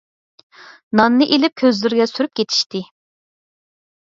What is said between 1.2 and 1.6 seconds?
ئېلىپ